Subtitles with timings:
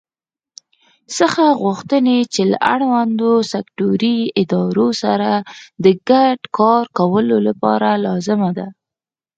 [1.17, 5.29] څخه غوښتي چې له اړوندو سکټوري ادارو سره
[5.83, 8.51] د ګډ کار کولو لپاره لازمه